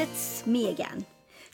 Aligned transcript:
it's 0.00 0.46
me 0.46 0.66
again. 0.66 1.04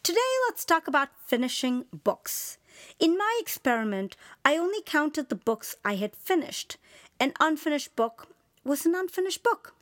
Today, 0.04 0.20
let's 0.46 0.64
talk 0.64 0.86
about 0.86 1.08
finishing 1.26 1.84
books. 1.92 2.58
In 3.00 3.18
my 3.18 3.36
experiment, 3.40 4.16
I 4.44 4.56
only 4.56 4.82
counted 4.86 5.28
the 5.28 5.34
books 5.34 5.74
I 5.84 5.96
had 5.96 6.14
finished. 6.14 6.76
An 7.18 7.32
unfinished 7.40 7.96
book 7.96 8.28
was 8.62 8.86
an 8.86 8.94
unfinished 8.94 9.42
book. 9.42 9.74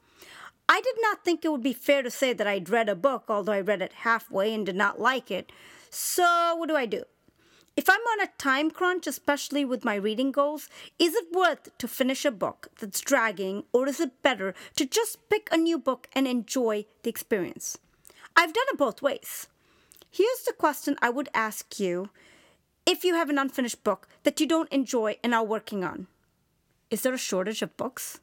I 0.67 0.81
did 0.81 0.95
not 1.03 1.23
think 1.23 1.45
it 1.45 1.53
would 1.53 1.63
be 1.63 1.75
fair 1.75 2.03
to 2.03 2.11
say 2.11 2.33
that 2.33 2.47
I'd 2.47 2.71
read 2.71 2.89
a 2.89 2.95
book, 2.95 3.25
although 3.29 3.53
I 3.53 3.61
read 3.61 3.83
it 3.83 3.93
halfway 3.93 4.55
and 4.55 4.65
did 4.65 4.77
not 4.77 4.99
like 4.99 5.31
it. 5.31 5.53
So, 5.91 6.55
what 6.57 6.71
do 6.71 6.75
I 6.75 6.87
do? 6.87 7.05
If 7.77 7.91
I'm 7.91 8.01
on 8.01 8.23
a 8.23 8.33
time 8.39 8.71
crunch, 8.71 9.07
especially 9.07 9.67
with 9.67 9.85
my 9.85 9.97
reading 9.97 10.33
goals, 10.33 10.71
is 10.99 11.15
it 11.15 11.35
worth 11.35 11.77
to 11.77 11.87
finish 11.87 12.25
a 12.25 12.31
book 12.31 12.69
that's 12.81 13.03
dragging, 13.03 13.65
or 13.75 13.87
is 13.87 14.01
it 14.01 14.23
better 14.23 14.55
to 14.77 14.87
just 14.87 15.29
pick 15.29 15.51
a 15.53 15.59
new 15.59 15.79
book 15.79 16.09
and 16.15 16.27
enjoy 16.27 16.87
the 17.03 17.11
experience? 17.11 17.77
I've 18.37 18.53
done 18.53 18.65
it 18.69 18.79
both 18.79 19.03
ways. 19.03 19.49
Here's 20.11 20.43
the 20.47 20.53
question 20.53 20.97
I 21.01 21.11
would 21.11 21.29
ask 21.35 21.79
you 21.81 22.11
if 22.87 23.05
you 23.05 23.15
have 23.15 23.31
an 23.31 23.39
unfinished 23.39 23.83
book 23.85 24.09
that 24.25 24.41
you 24.41 24.47
don't 24.47 24.73
enjoy 24.73 25.17
and 25.23 25.35
are 25.35 25.45
working 25.45 25.85
on. 25.85 26.07
Is 26.91 27.03
there 27.03 27.15
a 27.15 27.19
shortage 27.19 27.63
of 27.63 27.77
books? 27.77 28.21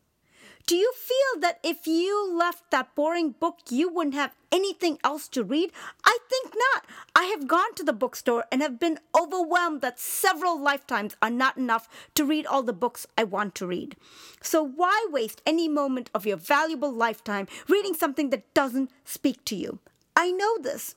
Do 0.67 0.75
you 0.75 0.93
feel 0.93 1.41
that 1.41 1.59
if 1.63 1.87
you 1.87 2.37
left 2.37 2.69
that 2.71 2.93
boring 2.93 3.31
book, 3.31 3.59
you 3.69 3.89
wouldn't 3.89 4.13
have 4.15 4.35
anything 4.51 4.99
else 5.03 5.27
to 5.29 5.43
read? 5.43 5.71
I 6.05 6.17
think 6.29 6.53
not. 6.55 6.85
I 7.15 7.23
have 7.25 7.47
gone 7.47 7.73
to 7.75 7.83
the 7.83 7.93
bookstore 7.93 8.45
and 8.51 8.61
have 8.61 8.79
been 8.79 8.99
overwhelmed 9.19 9.81
that 9.81 9.99
several 9.99 10.61
lifetimes 10.61 11.15
are 11.21 11.31
not 11.31 11.57
enough 11.57 11.89
to 12.15 12.25
read 12.25 12.45
all 12.45 12.63
the 12.63 12.73
books 12.73 13.07
I 13.17 13.23
want 13.23 13.55
to 13.55 13.67
read. 13.67 13.95
So, 14.41 14.63
why 14.63 15.07
waste 15.09 15.41
any 15.45 15.67
moment 15.67 16.09
of 16.13 16.25
your 16.25 16.37
valuable 16.37 16.91
lifetime 16.91 17.47
reading 17.67 17.95
something 17.95 18.29
that 18.29 18.53
doesn't 18.53 18.91
speak 19.03 19.43
to 19.45 19.55
you? 19.55 19.79
I 20.21 20.29
know 20.29 20.59
this. 20.59 20.93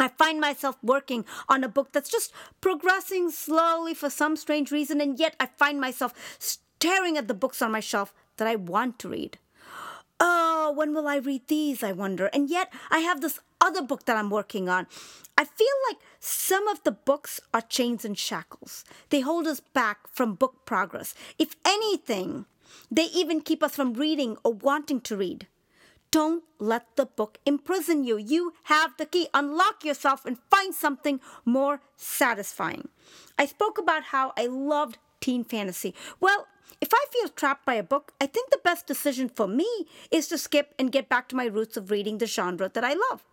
I 0.00 0.08
find 0.08 0.40
myself 0.40 0.78
working 0.82 1.26
on 1.50 1.62
a 1.62 1.68
book 1.68 1.92
that's 1.92 2.08
just 2.08 2.32
progressing 2.62 3.30
slowly 3.30 3.92
for 3.92 4.08
some 4.08 4.36
strange 4.36 4.72
reason, 4.72 5.02
and 5.02 5.18
yet 5.18 5.36
I 5.38 5.50
find 5.58 5.78
myself 5.78 6.14
staring 6.38 7.18
at 7.18 7.28
the 7.28 7.34
books 7.34 7.60
on 7.60 7.72
my 7.72 7.80
shelf 7.80 8.14
that 8.38 8.48
I 8.48 8.56
want 8.56 8.98
to 9.00 9.10
read. 9.10 9.36
Oh, 10.18 10.72
when 10.74 10.94
will 10.94 11.06
I 11.06 11.16
read 11.16 11.42
these? 11.48 11.82
I 11.82 11.92
wonder. 11.92 12.30
And 12.32 12.48
yet 12.48 12.72
I 12.90 13.00
have 13.00 13.20
this 13.20 13.38
other 13.60 13.82
book 13.82 14.06
that 14.06 14.16
I'm 14.16 14.30
working 14.30 14.66
on. 14.66 14.86
I 15.36 15.44
feel 15.44 15.76
like 15.90 15.98
some 16.18 16.68
of 16.68 16.82
the 16.84 16.92
books 16.92 17.40
are 17.52 17.60
chains 17.60 18.02
and 18.02 18.16
shackles. 18.16 18.82
They 19.10 19.20
hold 19.20 19.46
us 19.46 19.60
back 19.60 20.08
from 20.08 20.36
book 20.36 20.64
progress. 20.64 21.14
If 21.38 21.54
anything, 21.66 22.46
they 22.90 23.04
even 23.12 23.42
keep 23.42 23.62
us 23.62 23.76
from 23.76 23.92
reading 23.92 24.38
or 24.42 24.54
wanting 24.54 25.02
to 25.02 25.18
read. 25.18 25.48
Don't 26.10 26.44
let 26.58 26.96
the 26.96 27.06
book 27.06 27.38
imprison 27.44 28.04
you. 28.04 28.16
You 28.16 28.54
have 28.64 28.96
the 28.96 29.06
key. 29.06 29.28
Unlock 29.34 29.84
yourself 29.84 30.24
and 30.24 30.38
find 30.50 30.74
something 30.74 31.20
more 31.44 31.80
satisfying. 31.96 32.88
I 33.38 33.46
spoke 33.46 33.78
about 33.78 34.04
how 34.04 34.32
I 34.36 34.46
loved 34.46 34.98
teen 35.20 35.44
fantasy. 35.44 35.94
Well, 36.20 36.46
if 36.80 36.90
I 36.94 37.04
feel 37.10 37.28
trapped 37.28 37.66
by 37.66 37.74
a 37.74 37.82
book, 37.82 38.12
I 38.20 38.26
think 38.26 38.50
the 38.50 38.60
best 38.62 38.86
decision 38.86 39.28
for 39.28 39.46
me 39.46 39.68
is 40.10 40.28
to 40.28 40.38
skip 40.38 40.74
and 40.78 40.92
get 40.92 41.08
back 41.08 41.28
to 41.28 41.36
my 41.36 41.46
roots 41.46 41.76
of 41.76 41.90
reading 41.90 42.18
the 42.18 42.26
genre 42.26 42.70
that 42.72 42.84
I 42.84 42.94
love. 43.10 43.24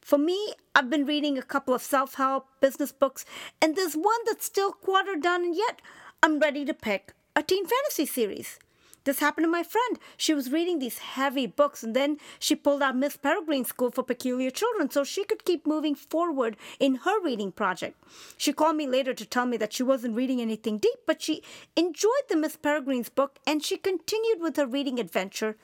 For 0.00 0.18
me, 0.18 0.52
I've 0.74 0.90
been 0.90 1.06
reading 1.06 1.38
a 1.38 1.42
couple 1.42 1.74
of 1.74 1.82
self 1.82 2.14
help 2.14 2.46
business 2.60 2.92
books, 2.92 3.24
and 3.60 3.74
there's 3.74 3.94
one 3.94 4.20
that's 4.26 4.44
still 4.44 4.72
quarter 4.72 5.16
done, 5.16 5.44
and 5.44 5.56
yet 5.56 5.80
I'm 6.22 6.38
ready 6.38 6.64
to 6.66 6.74
pick 6.74 7.14
a 7.34 7.42
teen 7.42 7.66
fantasy 7.66 8.06
series. 8.06 8.58
This 9.04 9.20
happened 9.20 9.44
to 9.44 9.50
my 9.50 9.62
friend. 9.62 9.98
She 10.16 10.32
was 10.32 10.50
reading 10.50 10.78
these 10.78 10.98
heavy 10.98 11.46
books 11.46 11.82
and 11.82 11.94
then 11.94 12.18
she 12.38 12.56
pulled 12.56 12.82
out 12.82 12.96
Miss 12.96 13.16
Peregrine's 13.16 13.68
School 13.68 13.90
for 13.90 14.02
Peculiar 14.02 14.50
Children 14.50 14.90
so 14.90 15.04
she 15.04 15.24
could 15.24 15.44
keep 15.44 15.66
moving 15.66 15.94
forward 15.94 16.56
in 16.80 16.96
her 16.96 17.20
reading 17.22 17.52
project. 17.52 18.02
She 18.38 18.52
called 18.52 18.76
me 18.76 18.86
later 18.86 19.12
to 19.12 19.26
tell 19.26 19.44
me 19.44 19.58
that 19.58 19.74
she 19.74 19.82
wasn't 19.82 20.16
reading 20.16 20.40
anything 20.40 20.78
deep, 20.78 21.00
but 21.06 21.20
she 21.20 21.42
enjoyed 21.76 22.28
the 22.28 22.36
Miss 22.36 22.56
Peregrine's 22.56 23.10
book 23.10 23.38
and 23.46 23.62
she 23.62 23.76
continued 23.76 24.40
with 24.40 24.56
her 24.56 24.66
reading 24.66 24.98
adventure 24.98 25.56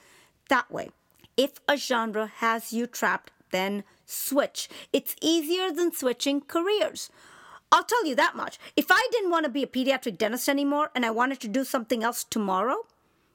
that 0.49 0.71
way. 0.71 0.91
If 1.37 1.53
a 1.67 1.77
genre 1.77 2.27
has 2.27 2.73
you 2.73 2.87
trapped, 2.87 3.31
then 3.51 3.85
switch. 4.05 4.69
It's 4.93 5.17
easier 5.23 5.71
than 5.73 5.93
switching 5.93 6.43
careers. 6.43 7.09
I'll 7.73 7.85
tell 7.85 8.05
you 8.05 8.17
that 8.17 8.37
much. 8.37 8.59
If 8.77 8.87
I 8.91 9.09
didn't 9.13 9.31
want 9.31 9.45
to 9.45 9.51
be 9.51 9.63
a 9.63 9.67
pediatric 9.67 10.19
dentist 10.19 10.49
anymore 10.49 10.91
and 10.95 11.07
I 11.07 11.11
wanted 11.11 11.41
to 11.41 11.49
do 11.49 11.65
something 11.65 12.03
else 12.03 12.25
tomorrow, 12.25 12.85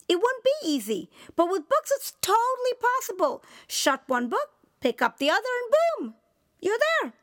it 0.07 0.15
won't 0.15 0.43
be 0.43 0.67
easy, 0.67 1.09
but 1.35 1.49
with 1.49 1.69
books, 1.69 1.91
it's 1.95 2.13
totally 2.21 2.73
possible. 2.79 3.43
Shut 3.67 4.03
one 4.07 4.29
book, 4.29 4.49
pick 4.79 5.01
up 5.01 5.17
the 5.17 5.29
other, 5.29 5.39
and 5.39 5.73
boom, 6.07 6.15
you're 6.61 6.77
there. 7.01 7.13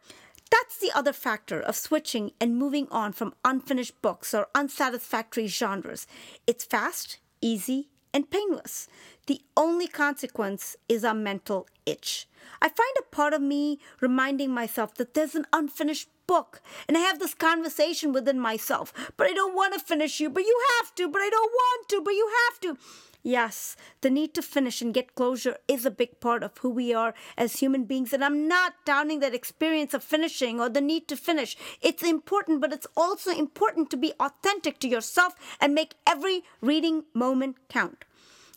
That's 0.50 0.76
the 0.76 0.90
other 0.94 1.14
factor 1.14 1.60
of 1.60 1.76
switching 1.76 2.32
and 2.38 2.58
moving 2.58 2.86
on 2.90 3.12
from 3.12 3.34
unfinished 3.44 4.02
books 4.02 4.34
or 4.34 4.48
unsatisfactory 4.54 5.46
genres. 5.46 6.06
It's 6.46 6.64
fast, 6.64 7.18
easy, 7.40 7.88
and 8.12 8.30
painless. 8.30 8.86
The 9.26 9.40
only 9.56 9.86
consequence 9.86 10.76
is 10.88 11.04
a 11.04 11.14
mental 11.14 11.66
itch. 11.86 12.28
I 12.60 12.68
find 12.68 12.96
a 12.98 13.14
part 13.14 13.32
of 13.32 13.40
me 13.40 13.78
reminding 14.00 14.50
myself 14.50 14.94
that 14.96 15.14
there's 15.14 15.34
an 15.34 15.46
unfinished 15.52 16.08
book, 16.32 16.62
and 16.88 16.96
I 16.96 17.00
have 17.00 17.18
this 17.18 17.34
conversation 17.34 18.10
within 18.10 18.40
myself. 18.40 18.94
But 19.18 19.26
I 19.26 19.34
don't 19.34 19.54
want 19.54 19.74
to 19.74 19.80
finish 19.92 20.18
you, 20.18 20.30
but 20.30 20.44
you 20.44 20.58
have 20.78 20.94
to, 20.94 21.06
but 21.06 21.20
I 21.20 21.28
don't 21.28 21.52
want 21.52 21.88
to, 21.90 22.00
but 22.00 22.14
you 22.14 22.26
have 22.44 22.60
to. 22.60 22.78
Yes, 23.22 23.76
the 24.00 24.08
need 24.08 24.32
to 24.34 24.42
finish 24.42 24.80
and 24.80 24.94
get 24.94 25.14
closure 25.14 25.58
is 25.68 25.84
a 25.84 25.90
big 25.90 26.20
part 26.20 26.42
of 26.42 26.56
who 26.58 26.70
we 26.70 26.94
are 26.94 27.12
as 27.36 27.60
human 27.60 27.84
beings, 27.84 28.14
and 28.14 28.24
I'm 28.24 28.48
not 28.48 28.72
downing 28.86 29.20
that 29.20 29.34
experience 29.34 29.92
of 29.92 30.02
finishing 30.02 30.58
or 30.58 30.70
the 30.70 30.80
need 30.80 31.06
to 31.08 31.16
finish. 31.16 31.54
It's 31.82 32.02
important, 32.02 32.62
but 32.62 32.72
it's 32.72 32.86
also 32.96 33.30
important 33.30 33.90
to 33.90 33.98
be 33.98 34.14
authentic 34.18 34.78
to 34.80 34.88
yourself 34.88 35.34
and 35.60 35.74
make 35.74 35.96
every 36.06 36.44
reading 36.62 37.04
moment 37.12 37.56
count. 37.68 38.06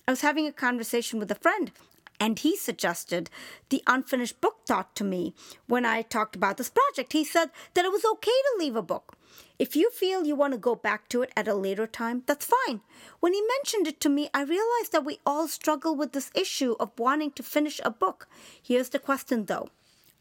I 0.08 0.12
was 0.12 0.22
having 0.22 0.48
a 0.48 0.62
conversation 0.66 1.20
with 1.20 1.30
a 1.30 1.42
friend 1.46 1.72
and 2.20 2.40
he 2.40 2.56
suggested 2.56 3.30
the 3.70 3.84
unfinished 3.88 4.42
book 4.42 4.58
thought 4.66 4.96
to 4.96 5.04
me 5.04 5.34
when 5.68 5.86
I 5.86 6.02
talked 6.02 6.36
about 6.36 6.58
this 6.58 6.70
project. 6.70 7.14
He 7.14 7.24
said 7.24 7.50
that 7.74 7.86
it 7.86 7.92
was 7.92 8.06
okay 8.06 8.32
to 8.32 8.60
leave 8.60 8.76
a 8.76 8.82
book. 8.82 9.18
If 9.58 9.76
you 9.76 9.90
feel 9.90 10.26
you 10.26 10.36
want 10.36 10.54
to 10.54 10.60
go 10.60 10.76
back 10.76 11.08
to 11.10 11.22
it 11.22 11.32
at 11.36 11.48
a 11.48 11.54
later 11.54 11.88
time, 11.88 12.24
that's 12.26 12.46
fine. 12.46 12.82
When 13.20 13.34
he 13.34 13.42
mentioned 13.58 13.88
it 13.88 14.00
to 14.02 14.10
me, 14.10 14.30
I 14.34 14.44
realized 14.44 14.92
that 14.92 15.06
we 15.06 15.20
all 15.26 15.48
struggle 15.48 15.96
with 15.96 16.12
this 16.14 16.32
issue 16.36 16.76
of 16.80 16.92
wanting 16.98 17.32
to 17.32 17.44
finish 17.44 17.80
a 17.84 17.92
book. 17.92 18.28
Here's 18.62 18.90
the 18.90 19.00
question 19.00 19.46
though 19.46 19.70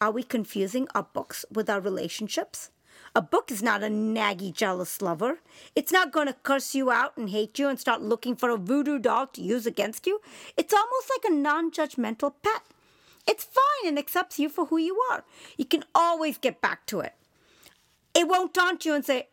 Are 0.00 0.10
we 0.10 0.22
confusing 0.22 0.88
our 0.94 1.04
books 1.04 1.44
with 1.50 1.68
our 1.68 1.80
relationships? 1.80 2.70
A 3.16 3.22
book 3.22 3.52
is 3.52 3.62
not 3.62 3.84
a 3.84 3.86
naggy, 3.86 4.52
jealous 4.52 5.00
lover. 5.00 5.38
It's 5.76 5.92
not 5.92 6.10
going 6.10 6.26
to 6.26 6.32
curse 6.32 6.74
you 6.74 6.90
out 6.90 7.16
and 7.16 7.30
hate 7.30 7.60
you 7.60 7.68
and 7.68 7.78
start 7.78 8.02
looking 8.02 8.34
for 8.34 8.50
a 8.50 8.56
voodoo 8.56 8.98
doll 8.98 9.28
to 9.28 9.40
use 9.40 9.66
against 9.66 10.08
you. 10.08 10.20
It's 10.56 10.74
almost 10.74 11.10
like 11.10 11.30
a 11.30 11.34
non 11.34 11.70
judgmental 11.70 12.34
pet. 12.42 12.62
It's 13.26 13.44
fine 13.44 13.88
and 13.88 13.98
accepts 14.00 14.40
you 14.40 14.48
for 14.48 14.66
who 14.66 14.78
you 14.78 14.98
are. 15.12 15.22
You 15.56 15.64
can 15.64 15.84
always 15.94 16.38
get 16.38 16.60
back 16.60 16.86
to 16.86 17.00
it. 17.00 17.14
It 18.14 18.26
won't 18.26 18.52
taunt 18.52 18.84
you 18.84 18.94
and 18.94 19.04
say, 19.04 19.28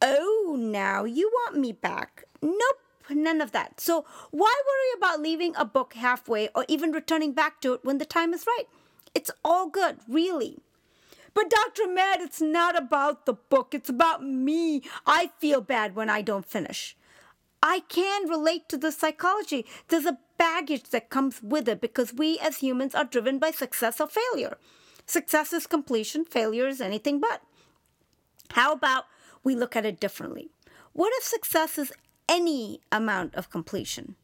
Oh, 0.00 0.56
now 0.58 1.04
you 1.04 1.30
want 1.32 1.56
me 1.56 1.70
back. 1.70 2.24
Nope, 2.42 2.80
none 3.08 3.40
of 3.40 3.52
that. 3.52 3.80
So, 3.80 4.04
why 4.32 4.52
worry 4.66 4.98
about 4.98 5.20
leaving 5.20 5.54
a 5.54 5.64
book 5.64 5.94
halfway 5.94 6.48
or 6.56 6.64
even 6.66 6.90
returning 6.90 7.34
back 7.34 7.60
to 7.60 7.72
it 7.74 7.84
when 7.84 7.98
the 7.98 8.04
time 8.04 8.34
is 8.34 8.48
right? 8.48 8.64
It's 9.14 9.30
all 9.44 9.68
good, 9.68 9.98
really. 10.08 10.58
But 11.34 11.50
Dr. 11.50 11.84
Ahmed, 11.84 12.20
it's 12.20 12.40
not 12.40 12.76
about 12.76 13.26
the 13.26 13.34
book, 13.34 13.74
it's 13.74 13.88
about 13.88 14.24
me. 14.24 14.82
I 15.06 15.30
feel 15.38 15.60
bad 15.60 15.94
when 15.94 16.10
I 16.10 16.22
don't 16.22 16.46
finish. 16.46 16.96
I 17.62 17.80
can 17.88 18.28
relate 18.28 18.68
to 18.68 18.76
the 18.76 18.90
psychology. 18.90 19.64
There's 19.88 20.04
a 20.04 20.18
baggage 20.36 20.90
that 20.90 21.10
comes 21.10 21.42
with 21.42 21.68
it 21.68 21.80
because 21.80 22.12
we 22.12 22.38
as 22.40 22.58
humans 22.58 22.94
are 22.94 23.04
driven 23.04 23.38
by 23.38 23.52
success 23.52 24.00
or 24.00 24.08
failure. 24.08 24.58
Success 25.06 25.52
is 25.52 25.66
completion, 25.66 26.24
failure 26.24 26.66
is 26.66 26.80
anything 26.80 27.20
but. 27.20 27.42
How 28.52 28.72
about 28.72 29.04
we 29.44 29.54
look 29.54 29.76
at 29.76 29.86
it 29.86 30.00
differently? 30.00 30.50
What 30.92 31.12
if 31.16 31.24
success 31.24 31.78
is 31.78 31.92
any 32.28 32.80
amount 32.90 33.34
of 33.34 33.50
completion? 33.50 34.16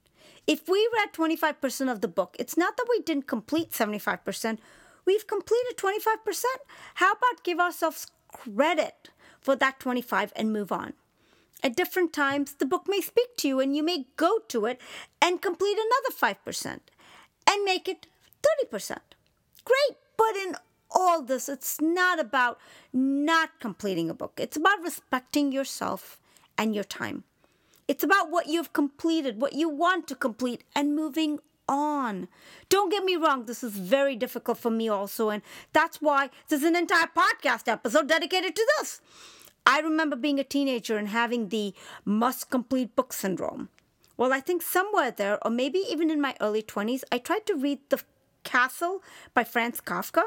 If 0.46 0.68
we 0.68 0.88
read 0.94 1.12
25% 1.12 1.92
of 1.92 2.00
the 2.00 2.08
book, 2.08 2.34
it's 2.38 2.56
not 2.56 2.76
that 2.76 2.86
we 2.90 3.00
didn't 3.00 3.26
complete 3.26 3.70
75%, 3.72 4.58
We've 5.08 5.26
completed 5.26 5.78
25%. 5.78 6.44
How 6.96 7.12
about 7.12 7.42
give 7.42 7.58
ourselves 7.58 8.08
credit 8.30 9.08
for 9.40 9.56
that 9.56 9.80
25 9.80 10.34
and 10.36 10.52
move 10.52 10.70
on? 10.70 10.92
At 11.62 11.76
different 11.76 12.12
times, 12.12 12.52
the 12.52 12.66
book 12.66 12.84
may 12.86 13.00
speak 13.00 13.34
to 13.38 13.48
you 13.48 13.58
and 13.58 13.74
you 13.74 13.82
may 13.82 14.04
go 14.18 14.40
to 14.48 14.66
it 14.66 14.78
and 15.22 15.40
complete 15.40 15.78
another 15.78 16.36
5% 16.36 16.80
and 17.50 17.64
make 17.64 17.88
it 17.88 18.06
30%. 18.70 18.98
Great, 19.64 19.96
but 20.18 20.36
in 20.36 20.56
all 20.90 21.22
this, 21.22 21.48
it's 21.48 21.80
not 21.80 22.20
about 22.20 22.58
not 22.92 23.60
completing 23.60 24.10
a 24.10 24.14
book. 24.14 24.34
It's 24.36 24.58
about 24.58 24.82
respecting 24.82 25.52
yourself 25.52 26.20
and 26.58 26.74
your 26.74 26.84
time. 26.84 27.24
It's 27.88 28.04
about 28.04 28.30
what 28.30 28.48
you've 28.48 28.74
completed, 28.74 29.40
what 29.40 29.54
you 29.54 29.70
want 29.70 30.06
to 30.08 30.14
complete, 30.14 30.64
and 30.76 30.94
moving 30.94 31.38
on. 31.68 32.28
Don't 32.68 32.90
get 32.90 33.04
me 33.04 33.16
wrong, 33.16 33.44
this 33.44 33.62
is 33.62 33.76
very 33.76 34.16
difficult 34.16 34.58
for 34.58 34.70
me 34.70 34.88
also, 34.88 35.30
and 35.30 35.42
that's 35.72 36.00
why 36.00 36.30
there's 36.48 36.62
an 36.62 36.76
entire 36.76 37.06
podcast 37.06 37.68
episode 37.68 38.08
dedicated 38.08 38.56
to 38.56 38.66
this. 38.78 39.00
I 39.66 39.80
remember 39.80 40.16
being 40.16 40.38
a 40.38 40.44
teenager 40.44 40.96
and 40.96 41.08
having 41.08 41.48
the 41.48 41.74
must 42.04 42.50
complete 42.50 42.96
book 42.96 43.12
syndrome. 43.12 43.68
Well, 44.16 44.32
I 44.32 44.40
think 44.40 44.62
somewhere 44.62 45.10
there, 45.10 45.38
or 45.44 45.50
maybe 45.50 45.78
even 45.88 46.10
in 46.10 46.20
my 46.20 46.34
early 46.40 46.62
20s, 46.62 47.04
I 47.12 47.18
tried 47.18 47.46
to 47.46 47.54
read 47.54 47.78
The 47.88 48.02
Castle 48.44 49.02
by 49.34 49.44
Franz 49.44 49.80
Kafka. 49.80 50.22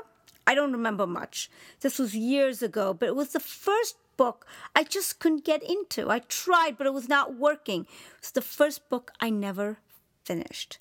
I 0.46 0.56
don't 0.56 0.72
remember 0.72 1.08
much. 1.08 1.50
This 1.82 2.00
was 2.00 2.16
years 2.16 2.62
ago, 2.62 2.94
but 2.94 3.10
it 3.10 3.16
was 3.16 3.30
the 3.30 3.40
first 3.40 3.96
book 4.16 4.46
I 4.76 4.84
just 4.84 5.20
couldn't 5.20 5.44
get 5.44 5.64
into. 5.64 6.10
I 6.10 6.20
tried, 6.20 6.78
but 6.78 6.88
it 6.88 6.94
was 6.94 7.10
not 7.10 7.36
working. 7.36 7.82
It 7.82 8.22
was 8.22 8.32
the 8.32 8.42
first 8.42 8.90
book 8.90 9.12
I 9.20 9.30
never 9.30 9.80
finished. 10.24 10.78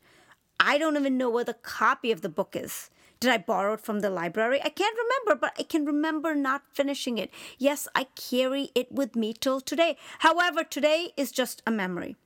I 0.61 0.77
don't 0.77 0.97
even 0.97 1.17
know 1.17 1.31
where 1.31 1.43
the 1.43 1.55
copy 1.55 2.12
of 2.12 2.21
the 2.21 2.29
book 2.29 2.55
is. 2.55 2.91
Did 3.19 3.31
I 3.31 3.39
borrow 3.39 3.75
it 3.75 3.81
from 3.81 4.01
the 4.01 4.11
library? 4.11 4.61
I 4.62 4.69
can't 4.69 4.97
remember, 4.97 5.41
but 5.41 5.55
I 5.59 5.62
can 5.62 5.87
remember 5.87 6.35
not 6.35 6.62
finishing 6.73 7.17
it. 7.17 7.31
Yes, 7.59 7.89
I 7.95 8.05
carry 8.15 8.71
it 8.75 8.93
with 8.93 9.17
me 9.17 9.33
till 9.33 9.61
today. 9.61 9.97
However, 10.21 10.62
today 10.62 11.12
is 11.17 11.33
just 11.33 11.62
a 11.67 11.71
memory. 11.71 12.17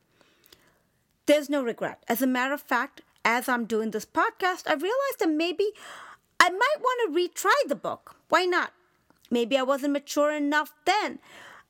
There's 1.27 1.49
no 1.49 1.63
regret. 1.63 2.03
As 2.09 2.23
a 2.23 2.27
matter 2.27 2.55
of 2.55 2.61
fact, 2.61 3.01
as 3.25 3.49
I'm 3.49 3.65
doing 3.65 3.93
this 3.93 4.05
podcast, 4.05 4.69
I 4.69 4.75
realized 4.75 5.21
that 5.21 5.31
maybe 5.31 5.71
I 6.39 6.51
might 6.51 6.77
want 6.81 7.15
to 7.15 7.21
retry 7.21 7.69
the 7.69 7.77
book. 7.77 8.17
Why 8.29 8.45
not? 8.45 8.73
Maybe 9.31 9.57
I 9.57 9.63
wasn't 9.63 9.95
mature 9.95 10.33
enough 10.33 10.73
then. 10.85 11.19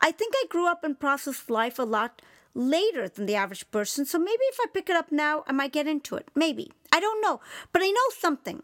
I 0.00 0.10
think 0.10 0.34
I 0.36 0.46
grew 0.48 0.66
up 0.66 0.82
and 0.82 0.98
processed 0.98 1.48
life 1.50 1.78
a 1.78 1.84
lot 1.84 2.20
later 2.54 3.08
than 3.08 3.26
the 3.26 3.34
average 3.34 3.70
person, 3.70 4.04
so 4.04 4.18
maybe 4.18 4.42
if 4.44 4.58
I 4.60 4.66
pick 4.72 4.88
it 4.88 4.96
up 4.96 5.10
now, 5.10 5.44
I 5.46 5.52
might 5.52 5.72
get 5.72 5.86
into 5.86 6.16
it. 6.16 6.28
Maybe. 6.34 6.72
I 6.92 7.00
don't 7.00 7.20
know. 7.20 7.40
But 7.72 7.82
I 7.82 7.90
know 7.90 8.08
something. 8.18 8.62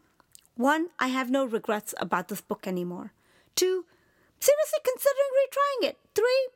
One, 0.56 0.88
I 0.98 1.08
have 1.08 1.30
no 1.30 1.44
regrets 1.44 1.94
about 1.98 2.28
this 2.28 2.40
book 2.40 2.66
anymore. 2.66 3.12
Two, 3.54 3.84
seriously 4.38 4.78
considering 4.84 5.32
retrying 5.42 5.88
it. 5.88 5.98
Three, 6.14 6.48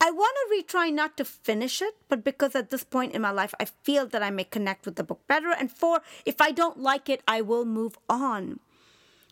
I 0.00 0.10
want 0.10 0.36
to 0.36 0.54
retry 0.54 0.92
not 0.92 1.16
to 1.16 1.24
finish 1.24 1.80
it, 1.80 1.94
but 2.08 2.22
because 2.22 2.54
at 2.54 2.70
this 2.70 2.84
point 2.84 3.14
in 3.14 3.22
my 3.22 3.30
life, 3.30 3.54
I 3.58 3.64
feel 3.64 4.06
that 4.06 4.22
I 4.22 4.30
may 4.30 4.44
connect 4.44 4.84
with 4.84 4.96
the 4.96 5.04
book 5.04 5.20
better. 5.26 5.50
And 5.50 5.70
four, 5.70 6.00
if 6.24 6.40
I 6.40 6.50
don't 6.50 6.80
like 6.80 7.08
it, 7.08 7.22
I 7.26 7.40
will 7.40 7.64
move 7.64 7.98
on. 8.08 8.60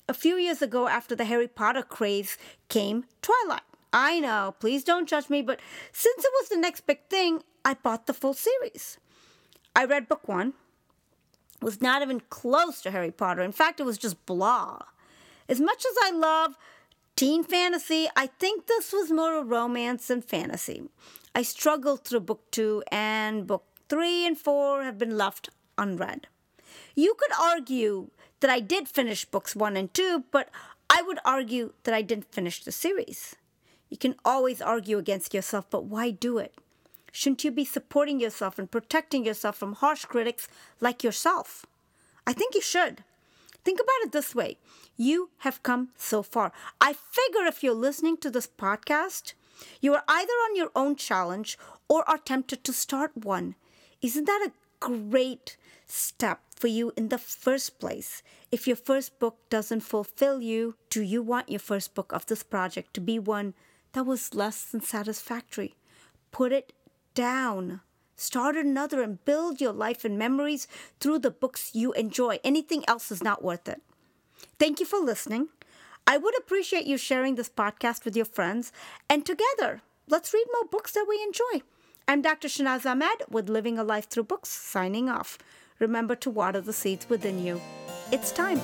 A 0.08 0.14
few 0.14 0.36
years 0.36 0.60
ago, 0.60 0.88
after 0.88 1.14
the 1.14 1.24
Harry 1.24 1.48
Potter 1.48 1.82
craze 1.82 2.36
came 2.68 3.04
Twilight. 3.22 3.62
I 3.94 4.18
know, 4.18 4.56
please 4.58 4.82
don't 4.82 5.08
judge 5.08 5.30
me, 5.30 5.40
but 5.40 5.60
since 5.92 6.24
it 6.24 6.30
was 6.40 6.48
the 6.48 6.56
next 6.56 6.84
big 6.84 7.08
thing, 7.08 7.44
I 7.64 7.74
bought 7.74 8.06
the 8.06 8.12
full 8.12 8.34
series. 8.34 8.98
I 9.76 9.84
read 9.84 10.08
book 10.08 10.26
one, 10.26 10.54
was 11.62 11.80
not 11.80 12.02
even 12.02 12.20
close 12.28 12.82
to 12.82 12.90
Harry 12.90 13.12
Potter. 13.12 13.42
In 13.42 13.52
fact, 13.52 13.78
it 13.78 13.84
was 13.84 13.96
just 13.96 14.26
blah. 14.26 14.80
As 15.48 15.60
much 15.60 15.86
as 15.86 15.94
I 16.02 16.10
love 16.10 16.56
Teen 17.16 17.44
fantasy, 17.44 18.08
I 18.16 18.26
think 18.26 18.66
this 18.66 18.92
was 18.92 19.12
more 19.12 19.38
a 19.38 19.44
romance 19.44 20.08
than 20.08 20.20
fantasy. 20.20 20.82
I 21.32 21.42
struggled 21.42 22.02
through 22.02 22.20
book 22.20 22.50
two, 22.50 22.82
and 22.90 23.46
book 23.46 23.64
three 23.88 24.26
and 24.26 24.36
four 24.36 24.82
have 24.82 24.98
been 24.98 25.16
left 25.16 25.50
unread. 25.78 26.26
You 26.96 27.14
could 27.16 27.30
argue 27.40 28.10
that 28.40 28.50
I 28.50 28.58
did 28.58 28.88
finish 28.88 29.24
books 29.24 29.54
one 29.54 29.76
and 29.76 29.94
two, 29.94 30.24
but 30.32 30.50
I 30.90 31.02
would 31.02 31.20
argue 31.24 31.74
that 31.84 31.94
I 31.94 32.02
didn't 32.02 32.32
finish 32.32 32.64
the 32.64 32.72
series. 32.72 33.36
You 33.94 33.98
can 33.98 34.16
always 34.24 34.60
argue 34.60 34.98
against 34.98 35.32
yourself, 35.32 35.70
but 35.70 35.84
why 35.84 36.10
do 36.10 36.38
it? 36.38 36.52
Shouldn't 37.12 37.44
you 37.44 37.52
be 37.52 37.64
supporting 37.64 38.18
yourself 38.18 38.58
and 38.58 38.68
protecting 38.68 39.24
yourself 39.24 39.54
from 39.56 39.74
harsh 39.74 40.04
critics 40.04 40.48
like 40.80 41.04
yourself? 41.04 41.64
I 42.26 42.32
think 42.32 42.56
you 42.56 42.60
should. 42.60 43.04
Think 43.64 43.78
about 43.78 44.02
it 44.02 44.10
this 44.10 44.34
way 44.34 44.56
you 44.96 45.30
have 45.38 45.62
come 45.62 45.90
so 45.96 46.24
far. 46.24 46.50
I 46.80 46.92
figure 46.92 47.46
if 47.46 47.62
you're 47.62 47.72
listening 47.72 48.16
to 48.16 48.30
this 48.32 48.48
podcast, 48.48 49.34
you 49.80 49.94
are 49.94 50.02
either 50.08 50.32
on 50.32 50.56
your 50.56 50.72
own 50.74 50.96
challenge 50.96 51.56
or 51.86 52.02
are 52.10 52.18
tempted 52.18 52.64
to 52.64 52.72
start 52.72 53.12
one. 53.16 53.54
Isn't 54.02 54.24
that 54.24 54.48
a 54.48 54.52
great 54.80 55.56
step 55.86 56.40
for 56.56 56.66
you 56.66 56.92
in 56.96 57.10
the 57.10 57.18
first 57.18 57.78
place? 57.78 58.24
If 58.50 58.66
your 58.66 58.76
first 58.76 59.20
book 59.20 59.36
doesn't 59.50 59.82
fulfill 59.82 60.42
you, 60.42 60.74
do 60.90 61.00
you 61.00 61.22
want 61.22 61.48
your 61.48 61.60
first 61.60 61.94
book 61.94 62.10
of 62.10 62.26
this 62.26 62.42
project 62.42 62.92
to 62.94 63.00
be 63.00 63.20
one 63.20 63.54
that 63.94 64.04
was 64.04 64.34
less 64.34 64.62
than 64.64 64.80
satisfactory? 64.80 65.74
Put 66.30 66.52
it 66.52 66.72
down. 67.14 67.80
Start 68.16 68.56
another 68.56 69.02
and 69.02 69.24
build 69.24 69.60
your 69.60 69.72
life 69.72 70.04
and 70.04 70.18
memories 70.18 70.68
through 71.00 71.20
the 71.20 71.30
books 71.30 71.70
you 71.74 71.92
enjoy. 71.94 72.38
Anything 72.44 72.84
else 72.86 73.10
is 73.10 73.22
not 73.22 73.42
worth 73.42 73.68
it. 73.68 73.82
Thank 74.58 74.78
you 74.78 74.86
for 74.86 74.98
listening. 74.98 75.48
I 76.06 76.18
would 76.18 76.36
appreciate 76.38 76.86
you 76.86 76.98
sharing 76.98 77.34
this 77.34 77.48
podcast 77.48 78.04
with 78.04 78.14
your 78.14 78.26
friends, 78.26 78.72
and 79.08 79.24
together, 79.24 79.80
let's 80.06 80.34
read 80.34 80.44
more 80.52 80.68
books 80.68 80.92
that 80.92 81.06
we 81.08 81.22
enjoy. 81.22 81.64
I'm 82.06 82.20
Dr. 82.20 82.48
Shanaz 82.48 82.84
Ahmed 82.84 83.22
with 83.30 83.48
Living 83.48 83.78
a 83.78 83.84
Life 83.84 84.10
Through 84.10 84.24
Books, 84.24 84.50
signing 84.50 85.08
off. 85.08 85.38
Remember 85.78 86.14
to 86.16 86.30
water 86.30 86.60
the 86.60 86.74
seeds 86.74 87.08
within 87.08 87.42
you. 87.42 87.60
It's 88.12 88.30
time. 88.30 88.60